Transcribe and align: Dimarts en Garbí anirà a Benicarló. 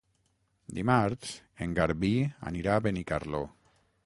Dimarts 0.77 1.35
en 1.67 1.77
Garbí 1.81 2.13
anirà 2.53 2.75
a 2.79 2.87
Benicarló. 2.89 3.45